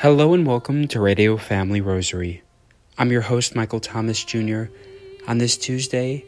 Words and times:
Hello 0.00 0.34
and 0.34 0.46
welcome 0.46 0.86
to 0.88 1.00
Radio 1.00 1.38
Family 1.38 1.80
Rosary. 1.80 2.42
I'm 2.98 3.10
your 3.10 3.22
host, 3.22 3.56
Michael 3.56 3.80
Thomas 3.80 4.22
Jr., 4.22 4.64
on 5.26 5.38
this 5.38 5.56
Tuesday, 5.56 6.22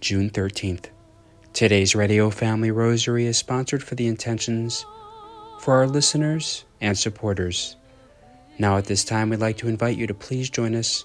June 0.00 0.30
13th. 0.30 0.84
Today's 1.52 1.96
Radio 1.96 2.30
Family 2.30 2.70
Rosary 2.70 3.26
is 3.26 3.36
sponsored 3.36 3.82
for 3.82 3.96
the 3.96 4.06
intentions 4.06 4.86
for 5.58 5.74
our 5.74 5.88
listeners 5.88 6.64
and 6.80 6.96
supporters. 6.96 7.74
Now, 8.56 8.76
at 8.76 8.84
this 8.84 9.02
time, 9.02 9.30
we'd 9.30 9.40
like 9.40 9.56
to 9.56 9.68
invite 9.68 9.98
you 9.98 10.06
to 10.06 10.14
please 10.14 10.48
join 10.48 10.76
us 10.76 11.04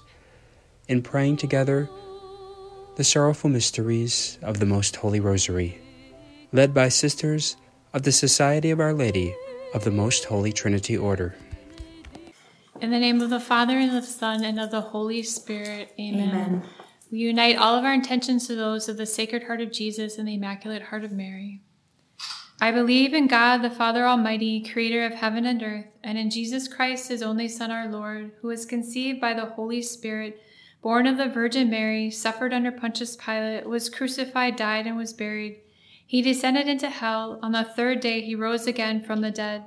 in 0.86 1.02
praying 1.02 1.38
together 1.38 1.90
the 2.94 3.02
sorrowful 3.02 3.50
mysteries 3.50 4.38
of 4.40 4.60
the 4.60 4.66
Most 4.66 4.94
Holy 4.94 5.18
Rosary, 5.18 5.80
led 6.52 6.72
by 6.72 6.90
sisters 6.90 7.56
of 7.92 8.04
the 8.04 8.12
Society 8.12 8.70
of 8.70 8.78
Our 8.78 8.94
Lady 8.94 9.34
of 9.72 9.84
the 9.84 9.90
Most 9.90 10.24
Holy 10.24 10.52
Trinity 10.52 10.96
Order. 10.96 11.34
In 12.80 12.90
the 12.90 12.98
name 12.98 13.20
of 13.20 13.30
the 13.30 13.40
Father, 13.40 13.78
and 13.78 13.94
of 13.94 14.02
the 14.02 14.10
Son, 14.10 14.42
and 14.42 14.58
of 14.58 14.70
the 14.70 14.80
Holy 14.80 15.22
Spirit. 15.22 15.92
Amen. 15.98 16.30
Amen. 16.30 16.62
We 17.10 17.18
unite 17.18 17.56
all 17.56 17.76
of 17.76 17.84
our 17.84 17.92
intentions 17.92 18.46
to 18.46 18.54
those 18.54 18.88
of 18.88 18.96
the 18.96 19.06
Sacred 19.06 19.44
Heart 19.44 19.60
of 19.60 19.72
Jesus 19.72 20.16
and 20.16 20.26
the 20.26 20.34
Immaculate 20.34 20.82
Heart 20.82 21.04
of 21.04 21.12
Mary. 21.12 21.60
I 22.60 22.72
believe 22.72 23.14
in 23.14 23.26
God, 23.26 23.58
the 23.58 23.70
Father 23.70 24.06
Almighty, 24.06 24.62
creator 24.62 25.04
of 25.06 25.14
heaven 25.14 25.46
and 25.46 25.62
earth, 25.62 25.86
and 26.04 26.18
in 26.18 26.30
Jesus 26.30 26.68
Christ, 26.68 27.08
his 27.08 27.22
only 27.22 27.48
Son, 27.48 27.70
our 27.70 27.90
Lord, 27.90 28.32
who 28.40 28.48
was 28.48 28.66
conceived 28.66 29.20
by 29.20 29.34
the 29.34 29.46
Holy 29.46 29.82
Spirit, 29.82 30.40
born 30.82 31.06
of 31.06 31.16
the 31.16 31.28
Virgin 31.28 31.70
Mary, 31.70 32.10
suffered 32.10 32.52
under 32.52 32.70
Pontius 32.70 33.16
Pilate, 33.16 33.66
was 33.66 33.88
crucified, 33.88 34.56
died, 34.56 34.86
and 34.86 34.96
was 34.96 35.12
buried. 35.12 35.60
He 36.10 36.22
descended 36.22 36.66
into 36.66 36.90
hell. 36.90 37.38
On 37.40 37.52
the 37.52 37.62
third 37.62 38.00
day, 38.00 38.20
he 38.20 38.34
rose 38.34 38.66
again 38.66 39.00
from 39.00 39.20
the 39.20 39.30
dead. 39.30 39.62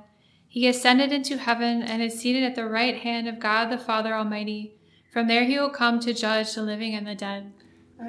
He 0.46 0.68
ascended 0.68 1.10
into 1.10 1.38
heaven 1.38 1.80
and 1.80 2.02
is 2.02 2.20
seated 2.20 2.42
at 2.42 2.54
the 2.54 2.66
right 2.66 2.98
hand 2.98 3.26
of 3.26 3.40
God 3.40 3.70
the 3.70 3.78
Father 3.78 4.12
Almighty. 4.12 4.74
From 5.10 5.26
there 5.26 5.44
he 5.44 5.58
will 5.58 5.70
come 5.70 6.00
to 6.00 6.12
judge 6.12 6.54
the 6.54 6.60
living 6.60 6.94
and 6.94 7.06
the 7.06 7.14
dead. 7.14 7.50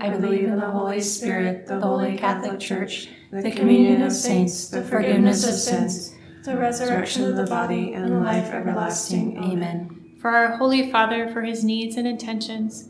I 0.02 0.09
believe 0.09 0.50
in 0.50 0.59
the 0.59 0.69
Holy 0.69 1.00
Spirit, 1.00 1.66
the 1.66 1.80
Holy 1.80 2.17
Catholic 2.17 2.59
Church, 2.59 3.08
the 3.31 3.52
communion 3.52 4.02
of 4.02 4.11
saints, 4.11 4.67
the 4.67 4.83
forgiveness 4.83 5.47
of 5.47 5.56
sins, 5.56 6.13
the 6.44 6.58
resurrection 6.58 7.23
of 7.23 7.38
the 7.38 7.45
body, 7.45 7.94
and 7.94 8.22
life 8.22 8.50
everlasting. 8.52 9.41
Amen. 9.45 10.17
For 10.19 10.31
our 10.31 10.58
Holy 10.58 10.91
Father, 10.91 11.30
for 11.30 11.44
his 11.44 11.63
needs 11.63 11.95
and 11.95 12.06
intentions, 12.06 12.89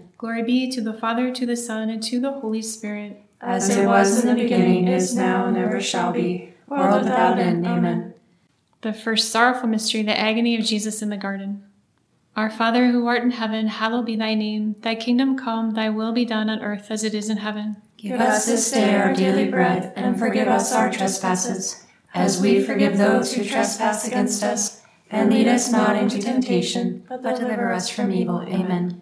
Glory 0.21 0.43
be 0.43 0.69
to 0.69 0.81
the 0.81 0.93
Father, 0.93 1.31
to 1.31 1.47
the 1.47 1.55
Son, 1.55 1.89
and 1.89 2.03
to 2.03 2.19
the 2.19 2.31
Holy 2.31 2.61
Spirit 2.61 3.23
as 3.41 3.75
it 3.75 3.87
was 3.87 4.23
in 4.23 4.27
the 4.27 4.39
beginning, 4.43 4.87
is 4.87 5.15
now, 5.15 5.47
and 5.47 5.57
ever 5.57 5.81
shall 5.81 6.11
be, 6.11 6.53
world 6.67 7.05
without 7.05 7.39
end. 7.39 7.65
Amen. 7.65 8.13
The 8.81 8.93
first 8.93 9.31
sorrowful 9.31 9.67
mystery, 9.67 10.03
the 10.03 10.15
agony 10.15 10.55
of 10.55 10.63
Jesus 10.63 11.01
in 11.01 11.09
the 11.09 11.17
garden. 11.17 11.63
Our 12.35 12.51
Father 12.51 12.91
who 12.91 13.07
art 13.07 13.23
in 13.23 13.31
heaven, 13.31 13.65
hallowed 13.65 14.05
be 14.05 14.15
thy 14.15 14.35
name. 14.35 14.75
Thy 14.81 14.93
kingdom 14.93 15.35
come, 15.35 15.71
thy 15.71 15.89
will 15.89 16.11
be 16.11 16.23
done 16.23 16.51
on 16.51 16.61
earth 16.61 16.91
as 16.91 17.03
it 17.03 17.15
is 17.15 17.27
in 17.27 17.37
heaven. 17.37 17.77
Give 17.97 18.21
us 18.21 18.45
this 18.45 18.69
day 18.69 18.93
our 18.93 19.15
daily 19.15 19.49
bread, 19.49 19.91
and 19.95 20.19
forgive 20.19 20.47
us 20.47 20.71
our 20.71 20.91
trespasses, 20.91 21.83
as 22.13 22.39
we 22.39 22.63
forgive 22.63 22.95
those 22.95 23.33
who 23.33 23.43
trespass 23.43 24.05
against 24.05 24.43
us. 24.43 24.83
And 25.09 25.33
lead 25.33 25.47
us 25.47 25.71
not 25.71 25.95
into 25.95 26.19
temptation, 26.19 27.05
but 27.09 27.23
deliver 27.23 27.73
us 27.73 27.89
from 27.89 28.11
evil. 28.11 28.43
Amen. 28.43 29.01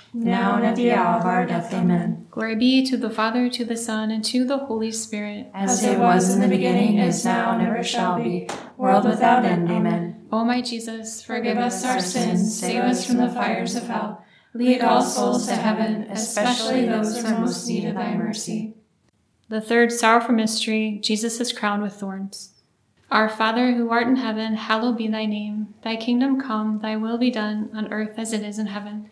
now 0.13 0.55
and 0.55 0.65
at 0.65 0.75
the 0.75 0.91
hour 0.91 1.19
of 1.19 1.25
our 1.25 1.45
death. 1.45 1.73
Amen. 1.73 2.27
Glory 2.31 2.55
be 2.55 2.85
to 2.85 2.97
the 2.97 3.09
Father, 3.09 3.49
to 3.49 3.65
the 3.65 3.77
Son, 3.77 4.11
and 4.11 4.23
to 4.25 4.45
the 4.45 4.57
Holy 4.57 4.91
Spirit. 4.91 5.47
As 5.53 5.83
it 5.83 5.99
was 5.99 6.33
in 6.33 6.41
the 6.41 6.47
beginning, 6.47 6.97
is 6.97 7.25
now, 7.25 7.51
and 7.57 7.67
ever 7.67 7.83
shall 7.83 8.21
be, 8.21 8.47
world 8.77 9.05
without 9.05 9.45
end. 9.45 9.69
Amen. 9.69 10.27
O 10.31 10.45
my 10.45 10.61
Jesus, 10.61 11.21
forgive 11.21 11.57
us 11.57 11.83
our 11.83 11.99
sins, 11.99 12.57
save 12.57 12.81
us 12.81 13.05
from 13.05 13.17
the 13.17 13.29
fires 13.29 13.75
of 13.75 13.87
hell. 13.87 14.23
Lead 14.53 14.81
all 14.81 15.01
souls 15.01 15.47
to 15.47 15.55
heaven, 15.55 16.03
especially 16.09 16.85
those 16.85 17.17
who 17.17 17.37
most 17.37 17.67
need 17.67 17.85
of 17.85 17.95
thy 17.95 18.15
mercy. 18.15 18.73
The 19.47 19.61
third 19.61 19.91
sorrowful 19.91 20.35
mystery, 20.35 20.99
Jesus 21.01 21.39
is 21.39 21.51
crowned 21.51 21.83
with 21.83 21.93
thorns. 21.93 22.53
Our 23.11 23.27
Father 23.27 23.73
who 23.73 23.89
art 23.89 24.07
in 24.07 24.15
heaven, 24.15 24.55
hallowed 24.55 24.97
be 24.97 25.09
thy 25.09 25.25
name. 25.25 25.73
Thy 25.83 25.97
kingdom 25.97 26.39
come, 26.39 26.79
thy 26.79 26.95
will 26.95 27.17
be 27.17 27.29
done, 27.29 27.69
on 27.73 27.91
earth 27.91 28.13
as 28.17 28.31
it 28.31 28.41
is 28.41 28.57
in 28.57 28.67
heaven. 28.67 29.11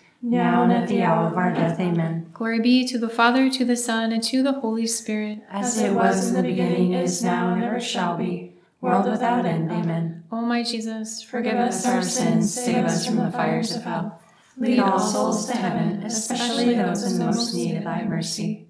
now 0.21 0.63
and 0.63 0.71
at 0.71 0.87
the 0.87 1.03
hour 1.03 1.27
of 1.27 1.37
our 1.37 1.53
death. 1.53 1.79
Amen. 1.79 2.29
Glory 2.33 2.59
be 2.59 2.87
to 2.87 2.97
the 2.97 3.09
Father, 3.09 3.49
to 3.49 3.65
the 3.65 3.75
Son, 3.75 4.11
and 4.11 4.23
to 4.23 4.43
the 4.43 4.53
Holy 4.53 4.87
Spirit. 4.87 5.39
As 5.49 5.79
it 5.79 5.93
was 5.93 6.29
in 6.29 6.35
the 6.35 6.43
beginning, 6.43 6.93
is 6.93 7.23
now, 7.23 7.53
and 7.53 7.63
ever 7.63 7.79
shall 7.79 8.17
be, 8.17 8.53
world 8.79 9.09
without 9.09 9.45
end. 9.45 9.71
Amen. 9.71 10.23
O 10.31 10.41
my 10.41 10.63
Jesus, 10.63 11.21
Forgive 11.21 11.55
us 11.55 11.85
our 11.85 12.01
sins, 12.03 12.53
save 12.53 12.85
us 12.85 13.05
from 13.05 13.17
the 13.17 13.31
fires 13.31 13.75
of 13.75 13.83
hell. 13.83 14.21
Lead 14.57 14.79
all 14.79 14.99
souls 14.99 15.47
to 15.47 15.53
heaven, 15.53 16.03
especially 16.03 16.75
those 16.75 17.03
in 17.03 17.25
most 17.25 17.53
need 17.55 17.77
of 17.77 17.83
thy 17.83 18.03
mercy. 18.03 18.67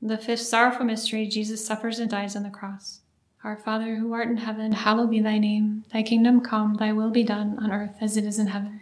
The 0.00 0.18
fifth 0.18 0.40
sorrowful 0.40 0.84
mystery, 0.84 1.26
Jesus 1.26 1.64
suffers 1.64 1.98
and 1.98 2.10
dies 2.10 2.34
on 2.34 2.42
the 2.42 2.50
cross. 2.50 3.00
Our 3.44 3.56
Father, 3.56 3.96
who 3.96 4.12
art 4.12 4.28
in 4.28 4.36
heaven, 4.36 4.72
hallowed 4.72 5.10
be 5.10 5.20
thy 5.20 5.38
name. 5.38 5.84
Thy 5.92 6.02
kingdom 6.02 6.40
come, 6.40 6.74
thy 6.74 6.92
will 6.92 7.10
be 7.10 7.22
done, 7.22 7.58
on 7.60 7.72
earth 7.72 7.96
as 8.00 8.16
it 8.16 8.24
is 8.24 8.38
in 8.38 8.48
heaven. 8.48 8.81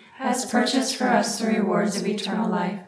has 0.21 0.45
purchased 0.45 0.95
for 0.95 1.07
us 1.07 1.39
the 1.39 1.47
rewards 1.47 1.97
of 1.97 2.07
eternal 2.07 2.49
life. 2.49 2.79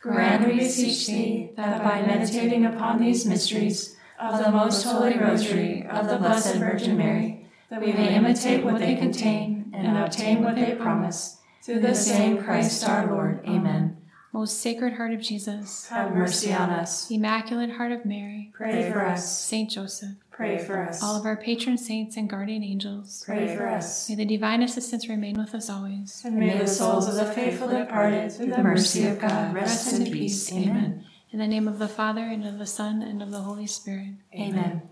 Grant, 0.00 0.46
we 0.46 0.58
beseech 0.58 1.06
thee, 1.06 1.50
that 1.56 1.84
by 1.84 2.02
meditating 2.02 2.66
upon 2.66 3.00
these 3.00 3.24
mysteries 3.24 3.96
of 4.18 4.42
the 4.42 4.50
most 4.50 4.82
holy 4.84 5.16
rosary 5.18 5.86
of 5.86 6.08
the 6.08 6.16
Blessed 6.16 6.56
Virgin 6.56 6.96
Mary, 6.96 7.46
that 7.68 7.80
we 7.80 7.92
may 7.92 8.14
imitate 8.14 8.64
what 8.64 8.78
they 8.78 8.96
contain 8.96 9.70
and 9.72 9.96
obtain 9.98 10.42
what 10.42 10.56
they 10.56 10.74
promise. 10.74 11.38
Through 11.62 11.80
the 11.80 11.94
same 11.94 12.42
Christ 12.42 12.88
our 12.88 13.06
Lord. 13.06 13.40
Amen. 13.46 13.98
Most 14.32 14.60
Sacred 14.60 14.94
Heart 14.94 15.12
of 15.12 15.20
Jesus, 15.20 15.88
Have 15.88 16.12
mercy 16.12 16.52
on 16.52 16.70
us. 16.70 17.10
Immaculate 17.10 17.72
Heart 17.72 17.92
of 17.92 18.04
Mary, 18.04 18.50
Pray 18.54 18.90
for 18.90 19.04
us. 19.04 19.38
Saint 19.38 19.70
Joseph, 19.70 20.16
Pray 20.40 20.56
for 20.58 20.80
us. 20.80 21.02
all 21.02 21.16
of 21.16 21.26
our 21.26 21.36
patron 21.36 21.76
saints 21.76 22.16
and 22.16 22.28
guardian 22.28 22.64
angels, 22.64 23.22
Pray 23.26 23.54
for 23.54 23.68
us. 23.68 24.08
may 24.08 24.14
the 24.14 24.24
divine 24.24 24.62
assistance 24.62 25.06
remain 25.06 25.38
with 25.38 25.54
us 25.54 25.68
always. 25.68 26.22
And 26.24 26.36
may 26.36 26.56
the 26.56 26.66
souls 26.66 27.06
of 27.06 27.14
the 27.14 27.26
faithful 27.26 27.68
departed, 27.68 28.32
through 28.32 28.46
the 28.46 28.62
mercy 28.62 29.06
of 29.06 29.20
God, 29.20 29.54
rest 29.54 29.92
in 29.92 30.10
peace. 30.10 30.50
Amen. 30.50 31.04
In 31.30 31.38
the 31.38 31.46
name 31.46 31.68
of 31.68 31.78
the 31.78 31.88
Father, 31.88 32.22
and 32.22 32.46
of 32.46 32.58
the 32.58 32.66
Son, 32.66 33.02
and 33.02 33.22
of 33.22 33.30
the 33.30 33.40
Holy 33.42 33.66
Spirit. 33.66 34.14
Amen. 34.34 34.82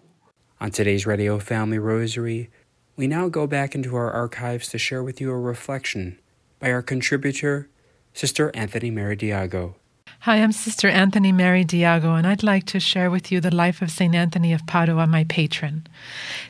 On 0.60 0.70
today's 0.70 1.06
Radio 1.06 1.38
Family 1.38 1.78
Rosary, 1.78 2.50
we 2.96 3.06
now 3.06 3.28
go 3.28 3.46
back 3.46 3.74
into 3.74 3.96
our 3.96 4.10
archives 4.10 4.68
to 4.68 4.76
share 4.78 5.02
with 5.02 5.18
you 5.18 5.30
a 5.30 5.38
reflection 5.38 6.18
by 6.60 6.70
our 6.70 6.82
contributor, 6.82 7.70
Sister 8.12 8.50
Anthony 8.54 8.90
Mary 8.90 9.16
Diago. 9.16 9.76
Hi, 10.20 10.36
I'm 10.36 10.52
Sister 10.52 10.88
Anthony 10.88 11.32
Mary 11.32 11.64
Diago, 11.64 12.16
and 12.16 12.26
I'd 12.26 12.42
like 12.42 12.66
to 12.66 12.80
share 12.80 13.10
with 13.10 13.30
you 13.30 13.40
the 13.40 13.54
life 13.54 13.80
of 13.80 13.90
St. 13.90 14.14
Anthony 14.14 14.52
of 14.52 14.66
Padua, 14.66 15.06
my 15.06 15.24
patron. 15.24 15.86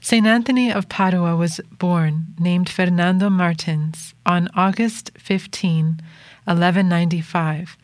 St. 0.01 0.27
Anthony 0.27 0.73
of 0.73 0.89
Padua 0.89 1.37
was 1.37 1.61
born, 1.71 2.35
named 2.39 2.69
Fernando 2.69 3.29
Martins, 3.29 4.15
on 4.25 4.49
August 4.55 5.11
15, 5.19 6.01
1195, 6.45 7.77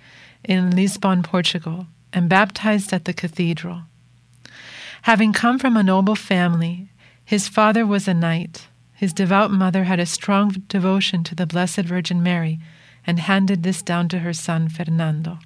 in 0.43 0.75
Lisbon, 0.75 1.23
Portugal, 1.23 1.87
and 2.13 2.29
baptized 2.29 2.93
at 2.93 3.05
the 3.05 3.13
cathedral. 3.13 3.83
Having 5.03 5.35
come 5.35 5.59
from 5.59 5.77
a 5.77 5.83
noble 5.83 6.17
family, 6.17 6.89
his 7.25 7.47
father 7.47 7.87
was 7.87 8.09
a 8.09 8.15
knight. 8.15 8.69
His 8.95 9.13
devout 9.13 9.51
mother 9.51 9.85
had 9.85 10.01
a 10.01 10.07
strong 10.07 10.51
devotion 10.67 11.25
to 11.25 11.35
the 11.35 11.47
Blessed 11.47 11.83
Virgin 11.83 12.23
Mary 12.23 12.59
and 13.07 13.19
handed 13.19 13.63
this 13.63 13.83
down 13.83 14.09
to 14.09 14.21
her 14.21 14.33
son 14.33 14.69
Fernando. 14.69 15.39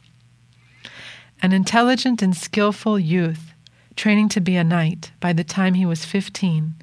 An 1.40 1.52
intelligent 1.52 2.20
and 2.20 2.36
skillful 2.36 2.98
youth, 2.98 3.52
training 3.94 4.28
to 4.30 4.40
be 4.40 4.56
a 4.56 4.64
knight 4.64 5.12
by 5.20 5.32
the 5.32 5.44
time 5.44 5.74
he 5.74 5.86
was 5.86 6.04
15, 6.04 6.74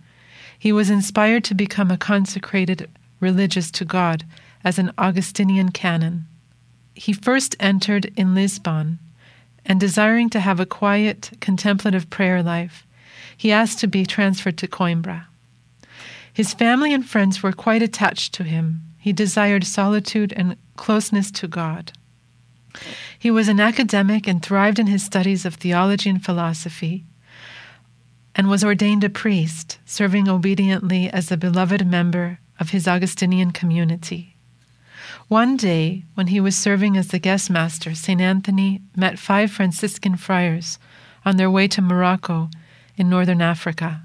he 0.58 0.72
was 0.72 0.90
inspired 0.90 1.44
to 1.44 1.54
become 1.54 1.92
a 1.92 1.98
consecrated 1.98 2.90
religious 3.20 3.70
to 3.72 3.84
God 3.84 4.24
as 4.64 4.80
an 4.80 4.94
Augustinian 4.98 5.70
canon. 5.70 6.26
He 6.94 7.12
first 7.12 7.56
entered 7.60 8.14
in 8.16 8.34
Lisbon, 8.34 9.00
and 9.66 9.80
desiring 9.80 10.30
to 10.30 10.40
have 10.40 10.60
a 10.60 10.66
quiet, 10.66 11.32
contemplative 11.42 12.10
prayer 12.10 12.42
life, 12.42 12.88
he 13.36 13.52
asked 13.52 13.80
to 13.80 13.88
be 13.88 14.06
transferred 14.06 14.58
to 14.60 14.68
Coimbra. 14.68 15.26
His 16.32 16.54
family 16.54 16.94
and 16.94 17.06
friends 17.06 17.44
were 17.44 17.52
quite 17.52 17.82
attached 17.82 18.34
to 18.36 18.44
him. 18.44 18.82
He 19.00 19.12
desired 19.12 19.66
solitude 19.66 20.34
and 20.34 20.56
closeness 20.78 21.30
to 21.32 21.48
God. 21.48 21.92
He 23.18 23.32
was 23.32 23.48
an 23.48 23.60
academic 23.60 24.28
and 24.28 24.42
thrived 24.42 24.80
in 24.80 24.88
his 24.88 25.04
studies 25.04 25.46
of 25.46 25.56
theology 25.56 26.10
and 26.10 26.24
philosophy, 26.24 27.06
and 28.36 28.50
was 28.50 28.64
ordained 28.64 29.04
a 29.04 29.10
priest, 29.10 29.80
serving 29.86 30.28
obediently 30.28 31.10
as 31.10 31.32
a 31.32 31.38
beloved 31.38 31.88
member 31.88 32.40
of 32.60 32.70
his 32.70 32.88
Augustinian 32.88 33.52
community. 33.52 34.36
One 35.28 35.58
day, 35.58 36.04
when 36.14 36.28
he 36.28 36.40
was 36.40 36.56
serving 36.56 36.98
as 36.98 37.08
the 37.08 37.20
guest 37.20 37.50
master, 37.50 37.96
St. 37.96 38.22
Anthony 38.22 38.82
met 38.96 39.18
five 39.18 39.52
Franciscan 39.52 40.18
friars 40.18 40.78
on 41.26 41.38
their 41.38 41.50
way 41.50 41.68
to 41.70 41.82
Morocco 41.82 42.50
in 42.96 43.10
northern 43.10 43.42
Africa. 43.42 44.04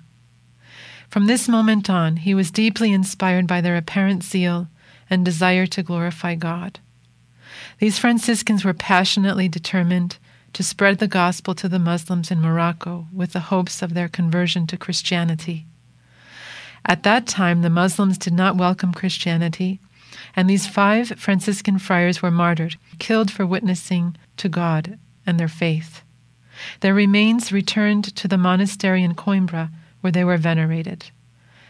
From 1.09 1.27
this 1.27 1.49
moment 1.49 1.91
on, 1.91 2.19
he 2.19 2.35
was 2.35 2.51
deeply 2.51 2.93
inspired 2.93 3.47
by 3.47 3.61
their 3.61 3.77
apparent 3.77 4.23
zeal 4.23 4.69
and 5.11 5.25
desire 5.25 5.67
to 5.67 5.83
glorify 5.83 6.37
God. 6.37 6.79
These 7.79 7.99
Franciscans 7.99 8.65
were 8.65 8.75
passionately 8.75 9.49
determined 9.49 10.19
to 10.53 10.63
spread 10.63 10.99
the 10.99 11.09
gospel 11.09 11.55
to 11.55 11.69
the 11.69 11.79
Muslims 11.79 12.31
in 12.31 12.41
Morocco 12.41 13.07
with 13.13 13.33
the 13.33 13.41
hopes 13.41 13.83
of 13.83 13.95
their 13.95 14.09
conversion 14.09 14.67
to 14.67 14.77
Christianity. 14.77 15.67
At 16.85 17.03
that 17.05 17.27
time, 17.27 17.63
the 17.63 17.71
Muslims 17.71 18.19
did 18.19 18.33
not 18.33 18.57
welcome 18.57 18.93
Christianity, 18.93 19.81
and 20.35 20.49
these 20.49 20.67
five 20.67 21.09
Franciscan 21.19 21.79
friars 21.79 22.23
were 22.23 22.31
martyred, 22.31 22.77
killed 22.99 23.31
for 23.31 23.47
witnessing 23.47 24.17
to 24.39 24.49
God 24.49 24.99
and 25.27 25.39
their 25.39 25.49
faith. 25.49 26.03
Their 26.81 26.95
remains 26.95 27.53
returned 27.53 28.15
to 28.17 28.29
the 28.29 28.39
monastery 28.39 29.03
in 29.03 29.15
Coimbra, 29.15 29.71
where 30.01 30.11
they 30.11 30.25
were 30.25 30.37
venerated. 30.37 31.11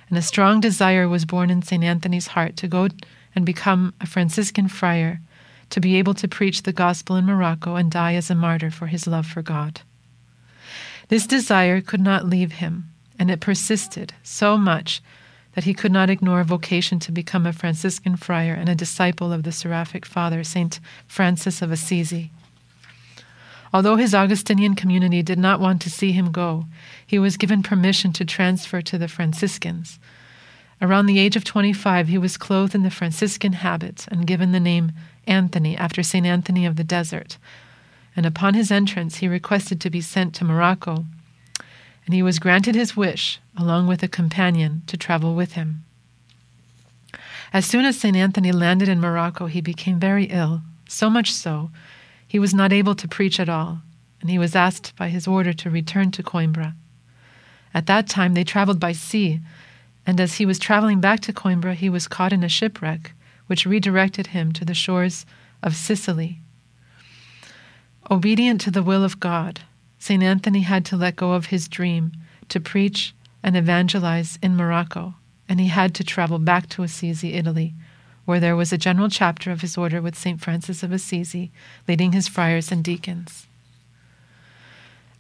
And 0.09 0.19
a 0.19 0.23
strong 0.23 0.61
desire 0.61 1.09
was 1.09 1.25
born 1.25 1.51
in 1.51 1.63
St. 1.63 1.85
Anthony's 1.85 2.29
heart 2.29 2.57
to 2.57 2.69
go 2.69 2.89
and 3.35 3.47
become 3.47 3.95
a 4.01 4.07
Franciscan 4.07 4.69
friar, 4.69 5.21
to 5.71 5.81
be 5.81 5.97
able 5.97 6.15
to 6.15 6.29
preach 6.29 6.63
the 6.63 6.73
gospel 6.73 7.17
in 7.17 7.25
Morocco 7.25 7.77
and 7.77 7.91
die 7.91 8.15
as 8.15 8.31
a 8.31 8.35
martyr 8.35 8.71
for 8.71 8.89
his 8.89 9.07
love 9.07 9.27
for 9.27 9.43
God. 9.43 9.81
This 11.09 11.27
desire 11.27 11.81
could 11.81 12.01
not 12.01 12.29
leave 12.29 12.53
him, 12.53 12.91
and 13.19 13.31
it 13.31 13.41
persisted 13.41 14.15
so 14.23 14.57
much 14.57 15.03
that 15.55 15.65
he 15.65 15.75
could 15.75 15.93
not 15.93 16.11
ignore 16.11 16.41
a 16.41 16.45
vocation 16.45 16.99
to 17.01 17.13
become 17.13 17.47
a 17.47 17.53
Franciscan 17.53 18.17
friar 18.17 18.55
and 18.55 18.69
a 18.69 18.75
disciple 18.75 19.33
of 19.33 19.43
the 19.43 19.53
Seraphic 19.53 20.07
Father, 20.07 20.45
St. 20.45 20.79
Francis 21.07 21.61
of 21.63 21.73
Assisi. 21.73 22.31
Although 23.73 23.97
his 23.97 24.15
Augustinian 24.15 24.75
community 24.75 25.23
did 25.23 25.39
not 25.39 25.61
want 25.61 25.81
to 25.83 25.91
see 25.91 26.13
him 26.13 26.33
go, 26.33 26.67
he 27.07 27.19
was 27.19 27.37
given 27.37 27.63
permission 27.63 28.13
to 28.15 28.25
transfer 28.25 28.81
to 28.83 28.99
the 28.99 29.09
Franciscans. 29.09 29.99
Around 30.83 31.07
the 31.07 31.19
age 31.19 31.37
of 31.37 31.45
25, 31.45 32.09
he 32.09 32.19
was 32.19 32.37
clothed 32.37 32.75
in 32.75 32.83
the 32.83 32.91
Franciscan 32.91 33.53
habit 33.53 34.07
and 34.09 34.27
given 34.27 34.53
the 34.53 34.61
name 34.61 34.93
Anthony 35.27 35.77
after 35.77 36.03
St. 36.03 36.27
Anthony 36.27 36.67
of 36.67 36.77
the 36.77 36.85
Desert. 36.85 37.39
And 38.17 38.27
upon 38.27 38.55
his 38.55 38.71
entrance, 38.71 39.17
he 39.17 39.29
requested 39.29 39.81
to 39.81 39.91
be 39.91 40.01
sent 40.01 40.35
to 40.37 40.45
Morocco. 40.45 41.05
and 42.07 42.15
he 42.15 42.23
was 42.23 42.39
granted 42.39 42.75
his 42.75 42.97
wish, 42.97 43.39
along 43.57 43.87
with 43.87 44.03
a 44.03 44.09
companion, 44.09 44.83
to 44.87 44.97
travel 44.97 45.35
with 45.35 45.53
him. 45.53 45.85
As 47.53 47.67
soon 47.67 47.85
as 47.85 47.99
St. 47.99 48.17
Anthony 48.17 48.53
landed 48.53 48.89
in 48.89 49.01
Morocco, 49.01 49.47
he 49.47 49.61
became 49.61 50.01
very 50.01 50.25
ill, 50.25 50.63
so 50.89 51.11
much 51.11 51.33
so, 51.33 51.71
he 52.27 52.39
was 52.39 52.55
not 52.55 52.73
able 52.73 52.95
to 52.95 53.09
preach 53.09 53.39
at 53.39 53.49
all, 53.49 53.83
and 54.21 54.31
he 54.31 54.39
was 54.39 54.57
asked 54.57 54.95
by 54.97 55.09
his 55.09 55.27
order 55.27 55.53
to 55.53 55.71
return 55.71 56.11
to 56.13 56.23
Coimbra. 56.23 56.75
At 57.75 57.87
that 57.87 58.09
time, 58.09 58.35
they 58.35 58.45
traveled 58.45 58.81
by 58.81 58.93
sea, 58.93 59.41
and 60.07 60.21
as 60.21 60.35
he 60.35 60.47
was 60.47 60.59
traveling 60.59 61.01
back 61.01 61.21
to 61.21 61.33
Coimbra, 61.33 61.75
he 61.75 61.89
was 61.89 62.09
caught 62.09 62.33
in 62.33 62.43
a 62.43 62.49
shipwreck, 62.49 63.13
which 63.51 63.67
redirected 63.67 64.29
him 64.29 64.53
to 64.53 64.65
the 64.65 64.75
shores 64.75 65.27
of 65.61 65.75
Sicily. 65.75 66.39
Obedient 68.09 68.61
to 68.61 68.71
the 68.71 68.83
will 68.83 69.03
of 69.03 69.19
God, 69.19 69.63
St. 69.99 70.23
Anthony 70.23 70.61
had 70.61 70.85
to 70.87 70.97
let 70.97 71.17
go 71.17 71.33
of 71.33 71.47
his 71.47 71.67
dream 71.67 72.13
to 72.49 72.61
preach 72.61 73.13
and 73.43 73.57
evangelize 73.57 74.39
in 74.41 74.55
Morocco 74.55 75.17
and 75.51 75.59
he 75.59 75.67
had 75.67 75.97
to 75.97 76.05
travel 76.05 76.39
back 76.39 76.69
to 76.69 76.85
Assisi, 76.85 77.33
Italy, 77.33 77.75
where 78.25 78.39
there 78.39 78.55
was 78.55 78.73
a 78.73 78.79
general 78.79 79.09
chapter 79.09 79.51
of 79.51 79.63
his 79.63 79.77
order 79.77 80.01
with 80.01 80.17
St. 80.17 80.41
Francis 80.41 80.85
of 80.85 80.93
Assisi 80.93 81.51
leading 81.89 82.13
his 82.13 82.29
friars 82.29 82.71
and 82.71 82.85
deacons. 82.85 83.49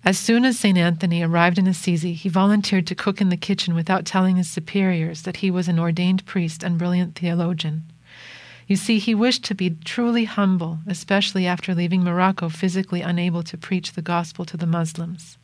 As 0.04 0.16
soon 0.16 0.44
as 0.44 0.56
St. 0.56 0.78
Anthony 0.78 1.20
arrived 1.20 1.58
in 1.58 1.66
Assisi, 1.66 2.14
he 2.14 2.28
volunteered 2.28 2.86
to 2.86 2.94
cook 2.94 3.20
in 3.20 3.28
the 3.28 3.36
kitchen 3.36 3.74
without 3.74 4.04
telling 4.04 4.36
his 4.36 4.48
superiors 4.48 5.22
that 5.22 5.38
he 5.38 5.50
was 5.50 5.66
an 5.66 5.80
ordained 5.80 6.24
priest 6.26 6.62
and 6.62 6.78
brilliant 6.78 7.18
theologian. 7.18 7.82
You 8.70 8.76
see, 8.76 9.00
he 9.00 9.16
wished 9.16 9.42
to 9.46 9.54
be 9.56 9.70
truly 9.85 10.26
humble, 10.26 10.78
especially 10.87 11.44
after 11.44 11.74
leaving 11.74 12.04
Morocco 12.04 12.48
physically 12.48 13.00
unable 13.00 13.42
to 13.42 13.59
preach 13.59 13.94
the 13.94 14.00
gospel 14.00 14.44
to 14.44 14.56
the 14.56 14.64
Muslims. 14.64 15.38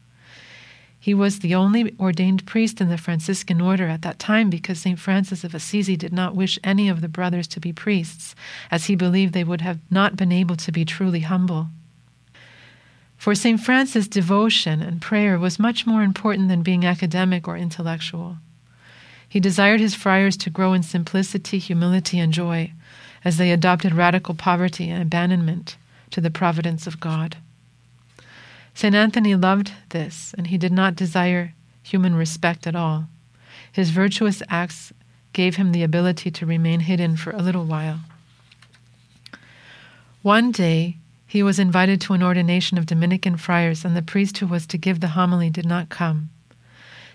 He 0.96 1.12
was 1.12 1.40
the 1.40 1.52
only 1.52 1.92
ordained 1.98 2.46
priest 2.46 2.80
in 2.80 2.88
the 2.88 2.96
Franciscan 2.96 3.60
order 3.60 3.88
at 3.88 4.02
that 4.02 4.20
time 4.20 4.48
because 4.48 4.78
St. 4.78 4.96
Francis 4.96 5.42
of 5.42 5.56
Assisi 5.56 5.96
did 5.96 6.12
not 6.12 6.36
wish 6.36 6.60
any 6.62 6.88
of 6.88 7.00
the 7.00 7.08
brothers 7.08 7.48
to 7.48 7.58
be 7.58 7.72
priests, 7.72 8.36
as 8.70 8.84
he 8.84 8.94
believed 8.94 9.32
they 9.32 9.42
would 9.42 9.60
have 9.60 9.80
not 9.90 10.14
been 10.14 10.30
able 10.30 10.54
to 10.54 10.70
be 10.70 10.84
truly 10.84 11.20
humble. 11.20 11.66
For 13.16 13.34
St. 13.34 13.58
Francis, 13.58 14.06
devotion 14.06 14.82
and 14.82 15.02
prayer 15.02 15.36
was 15.36 15.58
much 15.58 15.84
more 15.84 16.04
important 16.04 16.46
than 16.46 16.62
being 16.62 16.86
academic 16.86 17.48
or 17.48 17.56
intellectual. 17.56 18.36
He 19.28 19.40
desired 19.40 19.80
his 19.80 19.96
friars 19.96 20.36
to 20.36 20.48
grow 20.48 20.74
in 20.74 20.84
simplicity, 20.84 21.58
humility, 21.58 22.20
and 22.20 22.32
joy 22.32 22.72
as 23.26 23.38
they 23.38 23.50
adopted 23.50 23.92
radical 23.92 24.36
poverty 24.36 24.88
and 24.88 25.02
abandonment 25.02 25.76
to 26.12 26.20
the 26.20 26.30
providence 26.30 26.86
of 26.86 27.00
God. 27.00 27.36
St. 28.72 28.94
Anthony 28.94 29.34
loved 29.34 29.72
this, 29.88 30.32
and 30.38 30.46
he 30.46 30.56
did 30.56 30.70
not 30.70 30.94
desire 30.94 31.52
human 31.82 32.14
respect 32.14 32.68
at 32.68 32.76
all. 32.76 33.08
His 33.72 33.90
virtuous 33.90 34.44
acts 34.48 34.92
gave 35.32 35.56
him 35.56 35.72
the 35.72 35.82
ability 35.82 36.30
to 36.30 36.46
remain 36.46 36.78
hidden 36.78 37.16
for 37.16 37.32
a 37.32 37.42
little 37.42 37.64
while. 37.64 37.98
One 40.22 40.52
day, 40.52 40.98
he 41.26 41.42
was 41.42 41.58
invited 41.58 42.00
to 42.02 42.12
an 42.12 42.22
ordination 42.22 42.78
of 42.78 42.86
Dominican 42.86 43.36
friars, 43.38 43.84
and 43.84 43.96
the 43.96 44.02
priest 44.02 44.38
who 44.38 44.46
was 44.46 44.68
to 44.68 44.78
give 44.78 45.00
the 45.00 45.18
homily 45.18 45.50
did 45.50 45.66
not 45.66 45.88
come. 45.88 46.30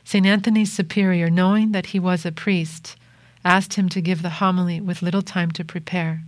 St. 0.04 0.26
Anthony's 0.26 0.74
superior, 0.74 1.30
knowing 1.30 1.72
that 1.72 1.88
he 1.88 2.00
was 2.02 2.26
a 2.26 2.34
priest, 2.34 2.98
asked 3.44 3.76
him 3.76 3.90
to 3.90 4.02
give 4.02 4.22
the 4.22 4.30
homily 4.42 4.80
with 4.80 5.02
little 5.02 5.22
time 5.22 5.52
to 5.52 5.66
prepare. 5.66 6.24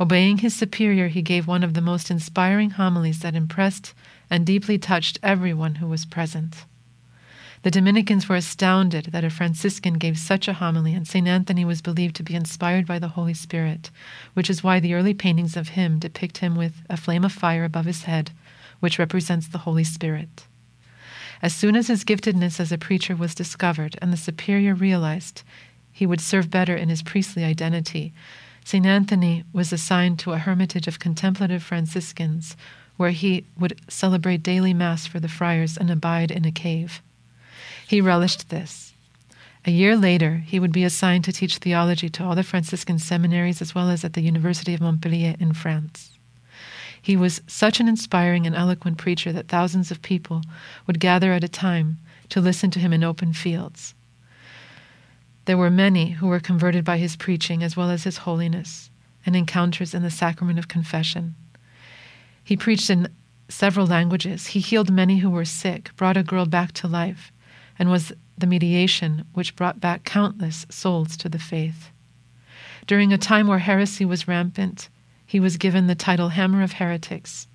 Obeying 0.00 0.38
his 0.38 0.54
superior, 0.54 1.08
he 1.08 1.22
gave 1.22 1.46
one 1.46 1.64
of 1.64 1.74
the 1.74 1.80
most 1.80 2.10
inspiring 2.10 2.70
homilies 2.70 3.20
that 3.20 3.34
impressed 3.34 3.94
and 4.30 4.46
deeply 4.46 4.78
touched 4.78 5.18
everyone 5.22 5.76
who 5.76 5.88
was 5.88 6.04
present. 6.04 6.64
The 7.62 7.72
Dominicans 7.72 8.28
were 8.28 8.36
astounded 8.36 9.06
that 9.06 9.24
a 9.24 9.30
Franciscan 9.30 9.94
gave 9.94 10.16
such 10.16 10.46
a 10.46 10.52
homily, 10.52 10.94
and 10.94 11.08
St. 11.08 11.26
Anthony 11.26 11.64
was 11.64 11.82
believed 11.82 12.14
to 12.16 12.22
be 12.22 12.36
inspired 12.36 12.86
by 12.86 13.00
the 13.00 13.08
Holy 13.08 13.34
Spirit, 13.34 13.90
which 14.34 14.48
is 14.48 14.62
why 14.62 14.78
the 14.78 14.94
early 14.94 15.12
paintings 15.12 15.56
of 15.56 15.70
him 15.70 15.98
depict 15.98 16.38
him 16.38 16.54
with 16.54 16.74
a 16.88 16.96
flame 16.96 17.24
of 17.24 17.32
fire 17.32 17.64
above 17.64 17.86
his 17.86 18.04
head, 18.04 18.30
which 18.78 18.98
represents 18.98 19.48
the 19.48 19.58
Holy 19.58 19.82
Spirit. 19.82 20.46
As 21.42 21.54
soon 21.54 21.74
as 21.74 21.88
his 21.88 22.04
giftedness 22.04 22.60
as 22.60 22.70
a 22.70 22.78
preacher 22.78 23.16
was 23.16 23.34
discovered 23.34 23.98
and 24.00 24.12
the 24.12 24.16
superior 24.16 24.74
realized 24.74 25.42
he 25.98 26.06
would 26.06 26.20
serve 26.20 26.48
better 26.48 26.76
in 26.76 26.88
his 26.88 27.02
priestly 27.02 27.42
identity, 27.42 28.12
St. 28.64 28.86
Anthony 28.86 29.42
was 29.52 29.72
assigned 29.72 30.16
to 30.20 30.30
a 30.32 30.38
hermitage 30.38 30.86
of 30.86 31.00
contemplative 31.00 31.60
Franciscans 31.60 32.56
where 32.96 33.10
he 33.10 33.46
would 33.58 33.80
celebrate 33.88 34.44
daily 34.44 34.72
Mass 34.72 35.08
for 35.08 35.18
the 35.18 35.26
friars 35.26 35.76
and 35.76 35.90
abide 35.90 36.30
in 36.30 36.44
a 36.44 36.52
cave. 36.52 37.02
He 37.84 38.00
relished 38.00 38.48
this. 38.48 38.92
A 39.66 39.72
year 39.72 39.96
later, 39.96 40.36
he 40.46 40.60
would 40.60 40.70
be 40.70 40.84
assigned 40.84 41.24
to 41.24 41.32
teach 41.32 41.58
theology 41.58 42.08
to 42.10 42.22
all 42.22 42.36
the 42.36 42.44
Franciscan 42.44 43.00
seminaries 43.00 43.60
as 43.60 43.74
well 43.74 43.90
as 43.90 44.04
at 44.04 44.12
the 44.12 44.22
University 44.22 44.74
of 44.74 44.80
Montpellier 44.80 45.34
in 45.40 45.52
France. 45.52 46.12
He 47.02 47.16
was 47.16 47.42
such 47.48 47.80
an 47.80 47.88
inspiring 47.88 48.46
and 48.46 48.54
eloquent 48.54 48.98
preacher 48.98 49.32
that 49.32 49.48
thousands 49.48 49.90
of 49.90 50.00
people 50.02 50.42
would 50.86 51.00
gather 51.00 51.32
at 51.32 51.42
a 51.42 51.48
time 51.48 51.98
to 52.28 52.40
listen 52.40 52.70
to 52.70 52.78
him 52.78 52.92
in 52.92 53.02
open 53.02 53.32
fields. 53.32 53.94
There 55.48 55.56
were 55.56 55.70
many 55.70 56.10
who 56.10 56.26
were 56.26 56.40
converted 56.40 56.84
by 56.84 56.98
his 56.98 57.16
preaching 57.16 57.62
as 57.62 57.74
well 57.74 57.88
as 57.88 58.04
his 58.04 58.18
holiness 58.18 58.90
and 59.24 59.34
encounters 59.34 59.94
in 59.94 60.02
the 60.02 60.10
sacrament 60.10 60.58
of 60.58 60.68
confession. 60.68 61.36
He 62.44 62.54
preached 62.54 62.90
in 62.90 63.08
several 63.48 63.86
languages. 63.86 64.48
He 64.48 64.60
healed 64.60 64.92
many 64.92 65.20
who 65.20 65.30
were 65.30 65.46
sick, 65.46 65.96
brought 65.96 66.18
a 66.18 66.22
girl 66.22 66.44
back 66.44 66.72
to 66.72 66.86
life, 66.86 67.32
and 67.78 67.90
was 67.90 68.12
the 68.36 68.46
mediation 68.46 69.24
which 69.32 69.56
brought 69.56 69.80
back 69.80 70.04
countless 70.04 70.66
souls 70.68 71.16
to 71.16 71.30
the 71.30 71.38
faith. 71.38 71.92
During 72.86 73.14
a 73.14 73.16
time 73.16 73.46
where 73.46 73.60
heresy 73.60 74.04
was 74.04 74.28
rampant, 74.28 74.90
he 75.24 75.40
was 75.40 75.56
given 75.56 75.86
the 75.86 75.94
title 75.94 76.28
Hammer 76.28 76.62
of 76.62 76.72
Heretics 76.72 77.48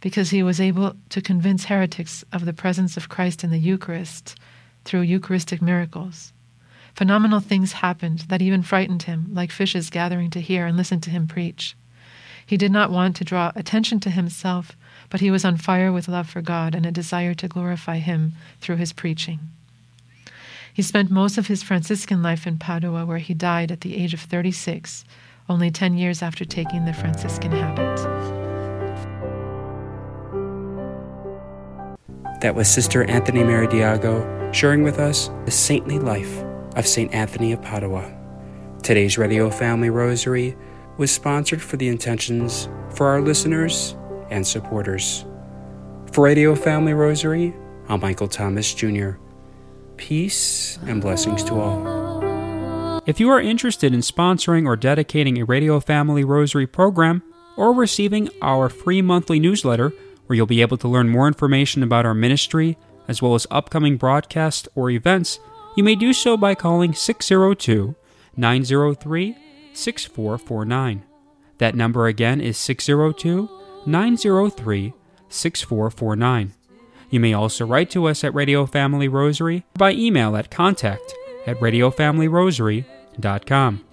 because 0.00 0.30
he 0.30 0.44
was 0.44 0.60
able 0.60 0.94
to 1.08 1.20
convince 1.20 1.64
heretics 1.64 2.24
of 2.32 2.44
the 2.44 2.52
presence 2.52 2.96
of 2.96 3.08
Christ 3.08 3.42
in 3.42 3.50
the 3.50 3.58
Eucharist 3.58 4.36
through 4.84 5.00
Eucharistic 5.00 5.60
miracles. 5.60 6.32
Phenomenal 6.96 7.40
things 7.40 7.74
happened 7.74 8.20
that 8.28 8.40
even 8.40 8.62
frightened 8.62 9.02
him, 9.02 9.26
like 9.34 9.52
fishes 9.52 9.90
gathering 9.90 10.30
to 10.30 10.40
hear 10.40 10.64
and 10.64 10.78
listen 10.78 10.98
to 11.02 11.10
him 11.10 11.28
preach. 11.28 11.76
He 12.46 12.56
did 12.56 12.72
not 12.72 12.90
want 12.90 13.16
to 13.16 13.24
draw 13.24 13.52
attention 13.54 14.00
to 14.00 14.10
himself, 14.10 14.74
but 15.10 15.20
he 15.20 15.30
was 15.30 15.44
on 15.44 15.58
fire 15.58 15.92
with 15.92 16.08
love 16.08 16.26
for 16.26 16.40
God 16.40 16.74
and 16.74 16.86
a 16.86 16.90
desire 16.90 17.34
to 17.34 17.48
glorify 17.48 17.98
Him 17.98 18.32
through 18.62 18.76
his 18.76 18.94
preaching. 18.94 19.40
He 20.72 20.80
spent 20.80 21.10
most 21.10 21.36
of 21.36 21.48
his 21.48 21.62
Franciscan 21.62 22.22
life 22.22 22.46
in 22.46 22.58
Padua, 22.58 23.04
where 23.04 23.18
he 23.18 23.34
died 23.34 23.70
at 23.70 23.82
the 23.82 23.94
age 23.94 24.14
of 24.14 24.20
36, 24.20 25.04
only 25.50 25.70
10 25.70 25.98
years 25.98 26.22
after 26.22 26.46
taking 26.46 26.86
the 26.86 26.94
Franciscan 26.94 27.52
habit. 27.52 27.96
That 32.40 32.54
was 32.54 32.68
Sister 32.68 33.04
Anthony 33.04 33.44
Mary 33.44 33.66
Diago 33.66 34.54
sharing 34.54 34.82
with 34.82 34.98
us 34.98 35.30
the 35.44 35.50
saintly 35.50 35.98
life 35.98 36.45
of 36.76 36.86
St. 36.86 37.12
Anthony 37.12 37.52
of 37.52 37.60
Padua. 37.62 38.14
Today's 38.82 39.18
Radio 39.18 39.50
Family 39.50 39.90
Rosary 39.90 40.56
was 40.98 41.10
sponsored 41.10 41.60
for 41.60 41.76
the 41.76 41.88
intentions 41.88 42.68
for 42.90 43.08
our 43.08 43.20
listeners 43.20 43.96
and 44.30 44.46
supporters. 44.46 45.24
For 46.12 46.24
Radio 46.24 46.54
Family 46.54 46.92
Rosary, 46.92 47.54
I'm 47.88 48.00
Michael 48.00 48.28
Thomas 48.28 48.72
Jr. 48.72 49.12
Peace 49.96 50.78
and 50.86 51.00
blessings 51.00 51.42
to 51.44 51.54
all. 51.54 53.02
If 53.06 53.20
you 53.20 53.30
are 53.30 53.40
interested 53.40 53.94
in 53.94 54.00
sponsoring 54.00 54.66
or 54.66 54.76
dedicating 54.76 55.38
a 55.38 55.44
Radio 55.44 55.80
Family 55.80 56.24
Rosary 56.24 56.66
program 56.66 57.22
or 57.56 57.72
receiving 57.72 58.28
our 58.42 58.68
free 58.68 59.00
monthly 59.00 59.40
newsletter, 59.40 59.92
where 60.26 60.36
you'll 60.36 60.46
be 60.46 60.60
able 60.60 60.76
to 60.78 60.88
learn 60.88 61.08
more 61.08 61.26
information 61.26 61.82
about 61.82 62.04
our 62.04 62.14
ministry 62.14 62.76
as 63.08 63.22
well 63.22 63.34
as 63.34 63.46
upcoming 63.50 63.96
broadcasts 63.96 64.68
or 64.74 64.90
events, 64.90 65.38
you 65.76 65.84
may 65.84 65.94
do 65.94 66.12
so 66.12 66.36
by 66.36 66.54
calling 66.54 66.92
602 66.94 67.94
903 68.36 69.36
6449. 69.72 71.04
That 71.58 71.74
number 71.74 72.06
again 72.06 72.40
is 72.40 72.56
602 72.56 73.50
903 73.86 74.92
6449. 75.28 76.52
You 77.10 77.20
may 77.20 77.34
also 77.34 77.66
write 77.66 77.90
to 77.90 78.06
us 78.06 78.24
at 78.24 78.34
Radio 78.34 78.66
Family 78.66 79.06
Rosary 79.06 79.64
by 79.74 79.92
email 79.92 80.36
at 80.36 80.50
contact 80.50 81.14
at 81.46 81.60
radiofamilyrosary.com. 81.60 83.84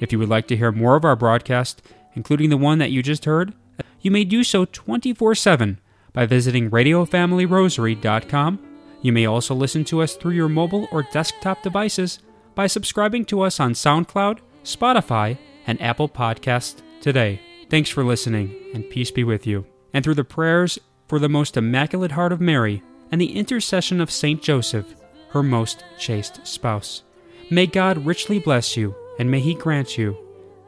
If 0.00 0.12
you 0.12 0.18
would 0.18 0.30
like 0.30 0.48
to 0.48 0.56
hear 0.56 0.72
more 0.72 0.96
of 0.96 1.04
our 1.04 1.16
broadcast, 1.16 1.82
including 2.14 2.48
the 2.50 2.56
one 2.56 2.78
that 2.78 2.90
you 2.90 3.02
just 3.02 3.26
heard, 3.26 3.52
you 4.00 4.10
may 4.10 4.24
do 4.24 4.42
so 4.42 4.64
24 4.64 5.34
7 5.34 5.78
by 6.12 6.26
visiting 6.26 6.70
radiofamilyrosary.com 6.70 8.69
you 9.02 9.12
may 9.12 9.26
also 9.26 9.54
listen 9.54 9.84
to 9.84 10.02
us 10.02 10.16
through 10.16 10.32
your 10.32 10.48
mobile 10.48 10.88
or 10.92 11.02
desktop 11.02 11.62
devices 11.62 12.18
by 12.54 12.66
subscribing 12.66 13.24
to 13.26 13.40
us 13.40 13.60
on 13.60 13.72
SoundCloud, 13.72 14.40
Spotify, 14.64 15.38
and 15.66 15.80
Apple 15.80 16.08
Podcasts 16.08 16.82
today. 17.00 17.40
Thanks 17.70 17.88
for 17.88 18.04
listening, 18.04 18.54
and 18.74 18.88
peace 18.90 19.10
be 19.10 19.24
with 19.24 19.46
you. 19.46 19.64
And 19.94 20.04
through 20.04 20.14
the 20.14 20.24
prayers 20.24 20.78
for 21.08 21.18
the 21.18 21.28
most 21.28 21.56
immaculate 21.56 22.12
heart 22.12 22.32
of 22.32 22.40
Mary 22.40 22.82
and 23.10 23.20
the 23.20 23.36
intercession 23.36 24.00
of 24.00 24.10
Saint 24.10 24.42
Joseph, 24.42 24.94
her 25.30 25.42
most 25.42 25.84
chaste 25.98 26.46
spouse. 26.46 27.02
May 27.50 27.66
God 27.66 28.04
richly 28.04 28.38
bless 28.38 28.76
you, 28.76 28.94
and 29.18 29.30
may 29.30 29.40
he 29.40 29.54
grant 29.54 29.96
you 29.96 30.16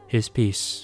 his 0.07 0.29
peace. 0.29 0.81